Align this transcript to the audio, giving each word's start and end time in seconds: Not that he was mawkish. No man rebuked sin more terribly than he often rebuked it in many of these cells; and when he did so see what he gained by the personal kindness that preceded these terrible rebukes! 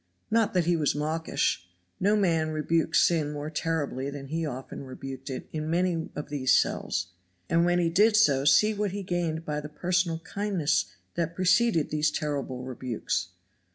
Not 0.31 0.55
that 0.55 0.65
he 0.65 0.75
was 0.75 0.95
mawkish. 0.95 1.67
No 1.99 2.15
man 2.15 2.49
rebuked 2.49 2.95
sin 2.95 3.31
more 3.31 3.51
terribly 3.51 4.09
than 4.09 4.29
he 4.29 4.47
often 4.47 4.83
rebuked 4.83 5.29
it 5.29 5.47
in 5.53 5.69
many 5.69 6.09
of 6.15 6.29
these 6.29 6.57
cells; 6.57 7.09
and 7.47 7.65
when 7.65 7.77
he 7.77 7.91
did 7.91 8.17
so 8.17 8.43
see 8.43 8.73
what 8.73 8.93
he 8.93 9.03
gained 9.03 9.45
by 9.45 9.61
the 9.61 9.69
personal 9.69 10.17
kindness 10.17 10.85
that 11.13 11.35
preceded 11.35 11.91
these 11.91 12.09
terrible 12.09 12.63
rebukes! 12.63 13.27